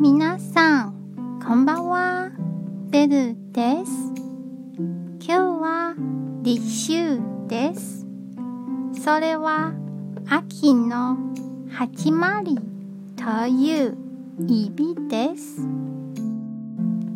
[0.00, 2.30] 皆さん、こんばんは。
[2.88, 4.12] ベルです。
[4.78, 5.94] 今日は
[6.42, 8.06] 立秋です。
[9.02, 9.72] それは
[10.28, 11.16] 秋の
[11.68, 12.60] 始まり
[13.16, 13.98] という
[14.46, 15.66] 意味です。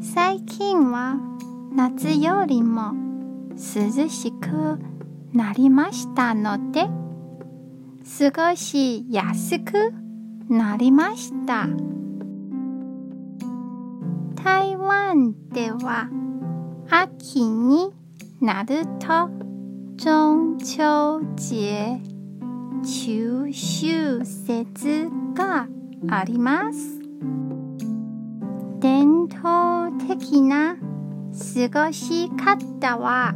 [0.00, 1.14] 最近は
[1.72, 2.94] 夏よりも
[3.52, 4.80] 涼しく
[5.32, 6.88] なりましたので、
[8.32, 9.94] 過ごしやすく
[10.48, 11.68] なりました。
[15.12, 16.09] 台湾では
[16.89, 17.93] 秋に
[18.41, 19.29] なると
[19.98, 20.80] 中秋
[21.37, 22.01] 節、
[22.83, 25.69] 中秋節が
[26.09, 26.98] あります。
[28.79, 33.35] 伝統的な過ごし方は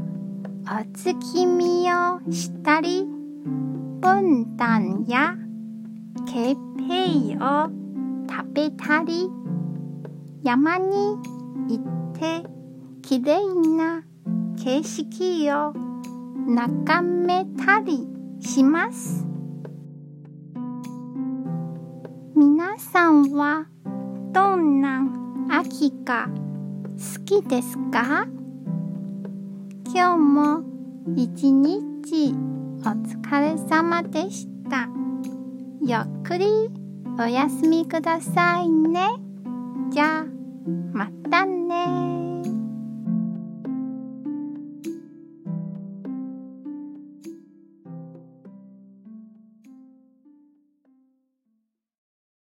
[0.65, 3.05] お月見をしたり、
[4.01, 5.35] 分担や
[6.27, 6.57] ケー
[6.88, 7.69] ペイを
[8.30, 9.29] 食べたり、
[10.43, 11.35] 山に
[11.68, 12.45] 行って
[13.02, 14.02] きれいな
[14.56, 15.72] 景色を
[16.46, 18.06] 眺めたり
[18.40, 19.24] します。
[22.37, 23.66] 皆さんは
[24.32, 25.02] どんな
[25.50, 28.26] 秋が好きですか？
[29.92, 30.62] 今日も
[31.16, 32.34] 一日
[32.80, 34.88] お疲れ様でした。
[35.82, 36.46] ゆっくり
[37.18, 38.68] お休みください。
[38.68, 39.26] ね。